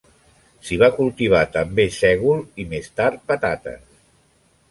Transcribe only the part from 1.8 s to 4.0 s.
sègol i més tard patates.